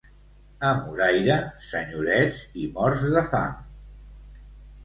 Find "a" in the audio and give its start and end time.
0.69-0.69